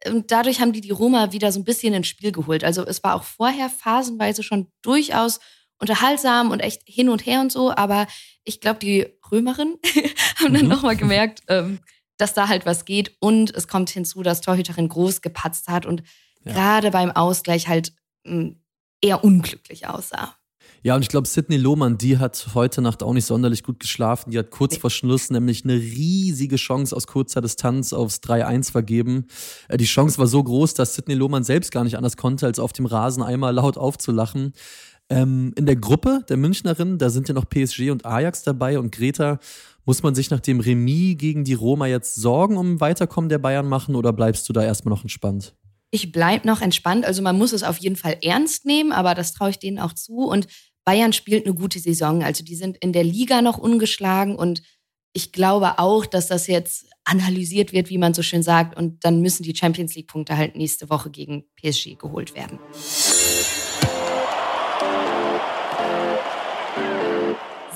Und 0.07 0.31
dadurch 0.31 0.61
haben 0.61 0.71
die 0.71 0.79
die 0.79 0.91
Roma 0.91 1.33
wieder 1.33 1.51
so 1.51 1.59
ein 1.59 1.65
bisschen 1.65 1.93
ins 1.93 2.07
Spiel 2.07 2.31
geholt. 2.31 2.63
Also 2.63 2.85
es 2.85 3.03
war 3.03 3.15
auch 3.15 3.23
vorher 3.23 3.69
phasenweise 3.69 4.43
schon 4.43 4.71
durchaus 4.81 5.41
unterhaltsam 5.77 6.51
und 6.51 6.61
echt 6.61 6.83
hin 6.85 7.09
und 7.09 7.25
her 7.25 7.41
und 7.41 7.51
so. 7.51 7.75
Aber 7.75 8.07
ich 8.45 8.61
glaube, 8.61 8.79
die 8.79 9.07
Römerinnen 9.29 9.77
haben 10.39 10.53
dann 10.53 10.63
mhm. 10.63 10.69
nochmal 10.69 10.95
gemerkt, 10.95 11.41
ähm, 11.49 11.79
dass 12.15 12.33
da 12.33 12.47
halt 12.47 12.65
was 12.65 12.85
geht. 12.85 13.17
Und 13.19 13.53
es 13.53 13.67
kommt 13.67 13.89
hinzu, 13.89 14.23
dass 14.23 14.39
Torhüterin 14.39 14.87
groß 14.87 15.21
gepatzt 15.21 15.67
hat 15.67 15.85
und 15.85 16.01
ja. 16.45 16.53
gerade 16.53 16.91
beim 16.91 17.11
Ausgleich 17.11 17.67
halt 17.67 17.91
hm, 18.25 18.63
eher 19.01 19.21
unglücklich 19.21 19.87
aussah. 19.87 20.37
Ja, 20.83 20.95
und 20.95 21.03
ich 21.03 21.09
glaube, 21.09 21.27
Sidney 21.27 21.57
Lohmann, 21.57 21.99
die 21.99 22.17
hat 22.17 22.49
heute 22.55 22.81
Nacht 22.81 23.03
auch 23.03 23.13
nicht 23.13 23.25
sonderlich 23.25 23.61
gut 23.61 23.79
geschlafen. 23.79 24.31
Die 24.31 24.39
hat 24.39 24.49
kurz 24.49 24.77
vor 24.77 24.89
Schluss 24.89 25.29
nämlich 25.29 25.63
eine 25.63 25.75
riesige 25.75 26.55
Chance 26.55 26.95
aus 26.95 27.05
kurzer 27.05 27.39
Distanz 27.39 27.93
aufs 27.93 28.17
3-1 28.23 28.71
vergeben. 28.71 29.27
Äh, 29.67 29.77
die 29.77 29.85
Chance 29.85 30.17
war 30.17 30.25
so 30.25 30.43
groß, 30.43 30.73
dass 30.73 30.95
Sidney 30.95 31.13
Lohmann 31.13 31.43
selbst 31.43 31.71
gar 31.71 31.83
nicht 31.83 31.97
anders 31.97 32.17
konnte, 32.17 32.47
als 32.47 32.57
auf 32.57 32.73
dem 32.73 32.87
Rasen 32.87 33.21
einmal 33.21 33.53
laut 33.53 33.77
aufzulachen. 33.77 34.53
Ähm, 35.09 35.53
in 35.55 35.67
der 35.67 35.75
Gruppe 35.75 36.25
der 36.29 36.37
Münchnerinnen, 36.37 36.97
da 36.97 37.11
sind 37.11 37.27
ja 37.27 37.35
noch 37.35 37.47
PSG 37.47 37.91
und 37.91 38.07
Ajax 38.07 38.41
dabei 38.41 38.79
und 38.79 38.91
Greta. 38.91 39.39
Muss 39.85 40.01
man 40.01 40.15
sich 40.15 40.31
nach 40.31 40.39
dem 40.39 40.59
Remis 40.59 41.17
gegen 41.19 41.43
die 41.43 41.53
Roma 41.53 41.85
jetzt 41.85 42.15
Sorgen 42.15 42.57
um 42.57 42.81
Weiterkommen 42.81 43.29
der 43.29 43.39
Bayern 43.39 43.67
machen 43.67 43.95
oder 43.95 44.13
bleibst 44.13 44.49
du 44.49 44.53
da 44.53 44.63
erstmal 44.63 44.95
noch 44.95 45.03
entspannt? 45.03 45.53
Ich 45.91 46.13
bleibe 46.13 46.47
noch 46.47 46.61
entspannt. 46.61 47.05
Also 47.05 47.21
man 47.21 47.37
muss 47.37 47.51
es 47.51 47.63
auf 47.63 47.77
jeden 47.77 47.97
Fall 47.97 48.17
ernst 48.23 48.65
nehmen, 48.65 48.93
aber 48.93 49.13
das 49.13 49.33
traue 49.33 49.49
ich 49.49 49.59
denen 49.59 49.77
auch 49.77 49.93
zu. 49.93 50.19
Und 50.19 50.47
Bayern 50.83 51.13
spielt 51.13 51.45
eine 51.45 51.55
gute 51.55 51.79
Saison. 51.79 52.23
Also 52.23 52.43
die 52.43 52.55
sind 52.55 52.77
in 52.77 52.93
der 52.93 53.03
Liga 53.03 53.41
noch 53.41 53.57
ungeschlagen 53.57 54.35
und 54.35 54.61
ich 55.13 55.31
glaube 55.31 55.77
auch, 55.79 56.05
dass 56.05 56.27
das 56.27 56.47
jetzt 56.47 56.85
analysiert 57.03 57.73
wird, 57.73 57.89
wie 57.89 57.97
man 57.97 58.13
so 58.13 58.21
schön 58.21 58.43
sagt. 58.43 58.77
Und 58.77 59.03
dann 59.03 59.21
müssen 59.21 59.43
die 59.43 59.55
Champions 59.55 59.95
League-Punkte 59.95 60.37
halt 60.37 60.55
nächste 60.55 60.89
Woche 60.89 61.09
gegen 61.09 61.43
PSG 61.55 61.97
geholt 61.97 62.35
werden. 62.35 62.59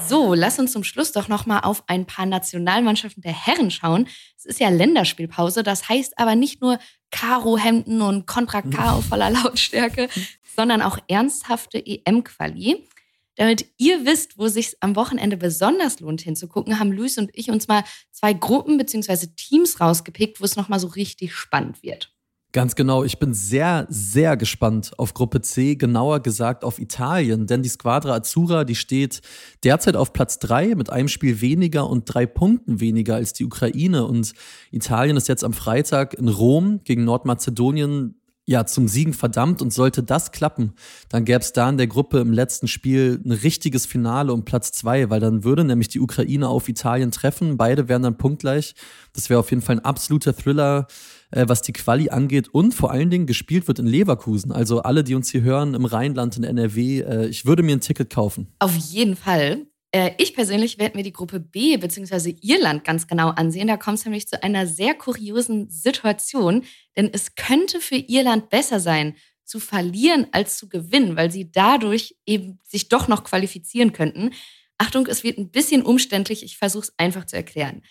So, 0.07 0.35
lass 0.35 0.59
uns 0.59 0.71
zum 0.71 0.83
Schluss 0.83 1.11
doch 1.13 1.27
noch 1.27 1.47
mal 1.47 1.61
auf 1.61 1.83
ein 1.87 2.05
paar 2.05 2.27
Nationalmannschaften 2.27 3.23
der 3.23 3.33
Herren 3.33 3.71
schauen. 3.71 4.07
Es 4.37 4.45
ist 4.45 4.59
ja 4.59 4.69
Länderspielpause, 4.69 5.63
das 5.63 5.89
heißt 5.89 6.19
aber 6.19 6.35
nicht 6.35 6.61
nur 6.61 6.77
Karo-Hemden 7.09 8.01
und 8.01 8.27
Kontra 8.27 8.61
K 8.61 8.93
auf 8.93 9.05
voller 9.05 9.31
Lautstärke, 9.31 10.07
sondern 10.55 10.83
auch 10.83 10.99
ernsthafte 11.07 11.83
EM-Quali. 11.83 12.87
Damit 13.35 13.65
ihr 13.77 14.05
wisst, 14.05 14.37
wo 14.37 14.47
sich 14.47 14.75
am 14.79 14.95
Wochenende 14.95 15.37
besonders 15.37 15.99
lohnt 15.99 16.21
hinzugucken, 16.21 16.79
haben 16.79 16.91
Luis 16.91 17.17
und 17.17 17.31
ich 17.33 17.51
uns 17.51 17.67
mal 17.67 17.83
zwei 18.11 18.33
Gruppen 18.33 18.77
bzw. 18.77 19.27
Teams 19.35 19.79
rausgepickt, 19.81 20.39
wo 20.39 20.45
es 20.45 20.55
noch 20.55 20.69
mal 20.69 20.79
so 20.79 20.87
richtig 20.87 21.33
spannend 21.33 21.83
wird. 21.83 22.15
Ganz 22.55 22.75
genau. 22.75 23.03
Ich 23.03 23.19
bin 23.19 23.33
sehr, 23.33 23.85
sehr 23.89 24.37
gespannt 24.37 24.93
auf 24.97 25.13
Gruppe 25.13 25.41
C, 25.41 25.75
genauer 25.75 26.21
gesagt 26.21 26.63
auf 26.63 26.79
Italien, 26.79 27.47
denn 27.47 27.63
die 27.63 27.67
Squadra 27.67 28.13
Azzurra, 28.13 28.63
die 28.63 28.75
steht 28.75 29.19
derzeit 29.65 29.97
auf 29.97 30.13
Platz 30.13 30.39
drei 30.39 30.73
mit 30.73 30.89
einem 30.89 31.09
Spiel 31.09 31.41
weniger 31.41 31.89
und 31.89 32.05
drei 32.05 32.25
Punkten 32.25 32.79
weniger 32.79 33.15
als 33.15 33.33
die 33.33 33.43
Ukraine. 33.43 34.05
Und 34.05 34.31
Italien 34.71 35.17
ist 35.17 35.27
jetzt 35.27 35.43
am 35.43 35.51
Freitag 35.51 36.13
in 36.13 36.29
Rom 36.29 36.79
gegen 36.85 37.03
Nordmazedonien 37.03 38.21
ja, 38.47 38.65
zum 38.65 38.87
Siegen 38.87 39.13
verdammt 39.13 39.61
und 39.61 39.73
sollte 39.73 40.03
das 40.03 40.31
klappen, 40.31 40.73
dann 41.09 41.25
gäbe 41.25 41.39
es 41.39 41.51
da 41.51 41.67
in 41.67 41.77
der 41.77 41.87
Gruppe 41.87 42.19
im 42.19 42.31
letzten 42.31 42.67
Spiel 42.67 43.19
ein 43.25 43.31
richtiges 43.31 43.85
Finale 43.87 44.31
um 44.33 44.45
Platz 44.45 44.71
zwei, 44.71 45.09
weil 45.09 45.19
dann 45.19 45.43
würde 45.43 45.63
nämlich 45.63 45.87
die 45.87 45.99
Ukraine 45.99 46.47
auf 46.47 46.69
Italien 46.69 47.11
treffen. 47.11 47.57
Beide 47.57 47.89
wären 47.89 48.03
dann 48.03 48.17
punktgleich. 48.17 48.75
Das 49.13 49.29
wäre 49.29 49.39
auf 49.39 49.49
jeden 49.49 49.63
Fall 49.63 49.77
ein 49.77 49.85
absoluter 49.85 50.35
Thriller, 50.35 50.87
äh, 51.31 51.45
was 51.47 51.63
die 51.63 51.73
Quali 51.73 52.09
angeht 52.09 52.49
und 52.49 52.73
vor 52.73 52.91
allen 52.91 53.09
Dingen 53.09 53.25
gespielt 53.25 53.67
wird 53.67 53.79
in 53.79 53.87
Leverkusen. 53.87 54.51
Also 54.51 54.83
alle, 54.83 55.03
die 55.03 55.15
uns 55.15 55.31
hier 55.31 55.41
hören 55.41 55.73
im 55.73 55.85
Rheinland, 55.85 56.37
in 56.37 56.43
NRW, 56.43 57.01
äh, 57.01 57.25
ich 57.27 57.47
würde 57.47 57.63
mir 57.63 57.75
ein 57.75 57.81
Ticket 57.81 58.11
kaufen. 58.11 58.53
Auf 58.59 58.75
jeden 58.75 59.15
Fall. 59.15 59.65
Äh, 59.95 60.13
ich 60.17 60.33
persönlich 60.33 60.77
werde 60.77 60.97
mir 60.97 61.03
die 61.03 61.13
Gruppe 61.13 61.39
B 61.39 61.77
bzw. 61.77 62.35
Irland 62.41 62.83
ganz 62.83 63.07
genau 63.07 63.29
ansehen. 63.29 63.67
Da 63.67 63.77
kommt 63.77 63.99
es 63.99 64.03
nämlich 64.03 64.27
zu 64.27 64.43
einer 64.43 64.67
sehr 64.67 64.93
kuriosen 64.93 65.69
Situation, 65.69 66.65
denn 66.97 67.09
es 67.13 67.35
könnte 67.35 67.79
für 67.79 67.95
Irland 67.95 68.49
besser 68.49 68.81
sein, 68.81 69.15
zu 69.45 69.61
verlieren 69.61 70.27
als 70.33 70.57
zu 70.57 70.67
gewinnen, 70.67 71.15
weil 71.15 71.31
sie 71.31 71.49
dadurch 71.49 72.17
eben 72.25 72.59
sich 72.63 72.89
doch 72.89 73.07
noch 73.07 73.23
qualifizieren 73.23 73.93
könnten. 73.93 74.31
Achtung, 74.77 75.07
es 75.07 75.23
wird 75.23 75.37
ein 75.37 75.49
bisschen 75.49 75.81
umständlich, 75.81 76.43
ich 76.43 76.57
versuche 76.57 76.87
es 76.87 76.93
einfach 76.97 77.25
zu 77.25 77.37
erklären. 77.37 77.81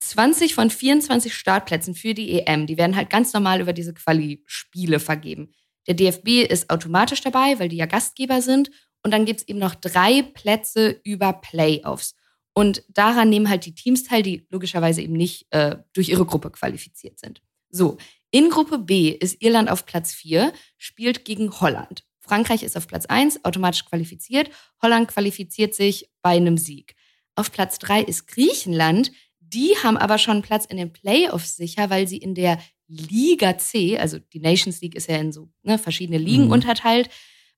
20 0.00 0.54
von 0.54 0.68
24 0.68 1.32
Startplätzen 1.32 1.94
für 1.94 2.12
die 2.12 2.32
EM, 2.32 2.66
die 2.66 2.76
werden 2.76 2.96
halt 2.96 3.08
ganz 3.08 3.32
normal 3.32 3.62
über 3.62 3.72
diese 3.72 3.94
Quali-Spiele 3.94 5.00
vergeben. 5.00 5.54
Der 5.86 5.94
DFB 5.94 6.50
ist 6.50 6.68
automatisch 6.68 7.22
dabei, 7.22 7.58
weil 7.58 7.70
die 7.70 7.76
ja 7.76 7.86
Gastgeber 7.86 8.42
sind 8.42 8.70
und 9.04 9.10
dann 9.10 9.26
gibt 9.26 9.40
es 9.40 9.48
eben 9.48 9.58
noch 9.58 9.74
drei 9.74 10.22
Plätze 10.22 11.00
über 11.04 11.34
Playoffs. 11.34 12.14
Und 12.54 12.82
daran 12.88 13.28
nehmen 13.28 13.50
halt 13.50 13.66
die 13.66 13.74
Teams 13.74 14.04
teil, 14.04 14.22
die 14.22 14.46
logischerweise 14.48 15.02
eben 15.02 15.12
nicht 15.12 15.46
äh, 15.50 15.76
durch 15.92 16.08
ihre 16.08 16.24
Gruppe 16.24 16.50
qualifiziert 16.50 17.18
sind. 17.18 17.42
So, 17.68 17.98
in 18.30 18.48
Gruppe 18.48 18.78
B 18.78 19.10
ist 19.10 19.42
Irland 19.42 19.70
auf 19.70 19.86
Platz 19.86 20.14
4, 20.14 20.52
spielt 20.78 21.24
gegen 21.24 21.60
Holland. 21.60 22.04
Frankreich 22.20 22.62
ist 22.62 22.76
auf 22.76 22.86
Platz 22.86 23.06
1, 23.06 23.44
automatisch 23.44 23.84
qualifiziert. 23.84 24.50
Holland 24.80 25.08
qualifiziert 25.08 25.74
sich 25.74 26.10
bei 26.22 26.30
einem 26.30 26.56
Sieg. 26.56 26.94
Auf 27.34 27.52
Platz 27.52 27.78
3 27.80 28.02
ist 28.02 28.26
Griechenland. 28.28 29.12
Die 29.40 29.74
haben 29.82 29.96
aber 29.96 30.18
schon 30.18 30.40
Platz 30.40 30.64
in 30.64 30.78
den 30.78 30.92
Playoffs 30.92 31.56
sicher, 31.56 31.90
weil 31.90 32.08
sie 32.08 32.16
in 32.16 32.34
der 32.34 32.58
Liga 32.86 33.58
C, 33.58 33.98
also 33.98 34.18
die 34.18 34.40
Nations 34.40 34.80
League 34.80 34.94
ist 34.94 35.08
ja 35.08 35.16
in 35.16 35.32
so 35.32 35.50
ne, 35.62 35.78
verschiedene 35.78 36.18
Ligen 36.18 36.46
mhm. 36.46 36.52
unterteilt, 36.52 37.10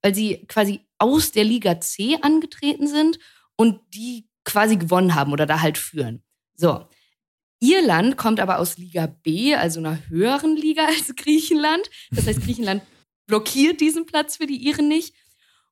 weil 0.02 0.14
sie 0.14 0.44
quasi 0.46 0.80
aus 0.98 1.32
der 1.32 1.44
Liga 1.44 1.80
C 1.80 2.18
angetreten 2.22 2.86
sind 2.86 3.18
und 3.56 3.80
die 3.94 4.28
quasi 4.44 4.76
gewonnen 4.76 5.14
haben 5.14 5.32
oder 5.32 5.46
da 5.46 5.60
halt 5.60 5.78
führen. 5.78 6.22
So. 6.54 6.86
Irland 7.58 8.18
kommt 8.18 8.38
aber 8.38 8.58
aus 8.58 8.76
Liga 8.76 9.06
B, 9.06 9.54
also 9.54 9.80
einer 9.80 10.08
höheren 10.08 10.56
Liga 10.56 10.86
als 10.88 11.14
Griechenland. 11.16 11.88
Das 12.10 12.26
heißt, 12.26 12.42
Griechenland 12.42 12.82
blockiert 13.26 13.80
diesen 13.80 14.06
Platz 14.06 14.36
für 14.36 14.46
die 14.46 14.66
Iren 14.66 14.88
nicht. 14.88 15.14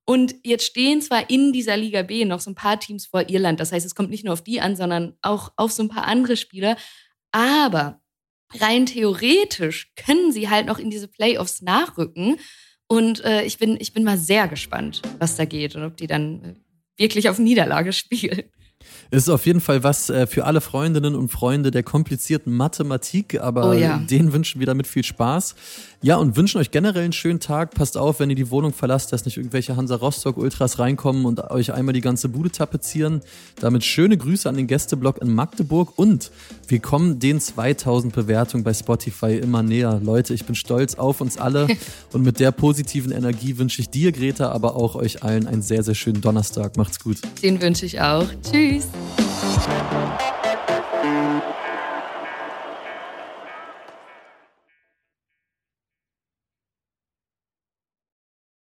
Und 0.07 0.35
jetzt 0.43 0.67
stehen 0.67 1.01
zwar 1.01 1.31
in 1.31 1.53
dieser 1.53 1.77
Liga 1.77 2.03
B 2.03 2.25
noch 2.25 2.41
so 2.41 2.51
ein 2.51 2.55
paar 2.55 2.79
Teams 2.79 3.07
vor 3.07 3.29
Irland. 3.29 3.61
Das 3.61 3.73
heißt, 3.73 3.87
es 3.87 3.95
kommt 3.95 4.11
nicht 4.11 4.25
nur 4.25 4.35
auf 4.35 4.45
die 4.45 4.61
an, 4.61 4.77
sondern 4.77 5.17
auch 5.23 5.53
auf 5.57 5.73
so 5.73 5.83
ein 5.83 5.89
paar 5.89 6.05
andere 6.05 6.37
Spieler. 6.37 6.77
Aber 7.33 8.03
rein 8.53 8.87
theoretisch 8.87 9.93
können 9.97 10.31
sie 10.31 10.51
halt 10.51 10.67
noch 10.67 10.79
in 10.79 10.91
diese 10.91 11.09
Playoffs 11.09 11.63
nachrücken. 11.63 12.39
Und 12.95 13.25
äh, 13.25 13.43
ich, 13.43 13.59
bin, 13.59 13.77
ich 13.81 13.93
bin 13.93 14.05
mal 14.05 14.17
sehr 14.17 14.47
gespannt, 14.47 15.03
was 15.19 15.35
da 15.35 15.45
geht 15.47 15.75
und 15.75 15.83
ob 15.83 15.97
die 15.97 16.07
dann 16.07 16.45
äh, 16.45 16.55
wirklich 16.97 17.29
auf 17.29 17.41
Niederlage 17.41 17.93
spielen. 17.93 18.45
Ist 19.11 19.29
auf 19.29 19.47
jeden 19.47 19.61
Fall 19.61 19.83
was 19.83 20.11
äh, 20.11 20.27
für 20.27 20.45
alle 20.45 20.61
Freundinnen 20.61 21.15
und 21.15 21.29
Freunde 21.29 21.71
der 21.71 21.83
komplizierten 21.83 22.53
Mathematik, 22.53 23.41
aber 23.41 23.71
oh 23.71 23.73
ja. 23.73 23.99
denen 23.99 24.33
wünschen 24.33 24.61
wir 24.61 24.67
damit 24.67 24.87
viel 24.87 25.05
Spaß. 25.05 25.55
Ja, 26.05 26.17
und 26.17 26.37
wünschen 26.37 26.59
euch 26.59 26.71
generell 26.71 27.05
einen 27.05 27.15
schönen 27.15 27.41
Tag. 27.41 27.73
Passt 27.73 27.97
auf, 27.97 28.21
wenn 28.21 28.29
ihr 28.29 28.37
die 28.37 28.51
Wohnung 28.51 28.75
verlasst, 28.75 29.11
dass 29.15 29.25
nicht 29.25 29.39
irgendwelche 29.39 29.75
Hansa 29.75 29.95
Rostock 29.95 30.37
Ultras 30.37 30.79
reinkommen 30.79 31.25
und 31.25 31.51
euch 31.51 31.73
einmal 31.73 31.95
die 31.95 32.03
ganze 32.03 32.29
Bude 32.29 32.51
tapezieren. 32.51 33.23
Damit 33.59 33.85
schöne 33.85 34.19
Grüße 34.19 34.47
an 34.47 34.57
den 34.57 34.67
Gästeblock 34.67 35.23
in 35.23 35.33
Magdeburg 35.33 35.95
und 35.97 36.31
wir 36.69 36.81
kommen 36.81 37.21
den 37.21 37.41
2000 37.41 38.15
Bewertungen 38.15 38.65
bei 38.65 38.75
Spotify 38.75 39.39
immer 39.39 39.63
näher. 39.63 39.99
Leute, 40.05 40.35
ich 40.35 40.45
bin 40.45 40.55
stolz 40.55 40.97
auf 40.97 41.23
uns 41.23 41.39
alle 41.39 41.69
und 42.13 42.23
mit 42.23 42.39
der 42.39 42.53
positiven 42.53 43.11
Energie 43.11 43.57
wünsche 43.57 43.81
ich 43.81 43.89
dir, 43.89 44.13
Greta, 44.13 44.51
aber 44.51 44.77
auch 44.77 44.97
euch 44.97 45.23
allen 45.23 45.47
einen 45.47 45.63
sehr, 45.63 45.83
sehr 45.83 45.95
schönen 45.95 46.21
Donnerstag. 46.21 46.77
Macht's 46.77 47.01
gut. 47.01 47.17
Den 47.43 47.63
wünsche 47.63 47.87
ich 47.87 48.03
auch. 48.03 48.27
Tschüss. 48.43 48.74
Tschüss. 48.75 48.89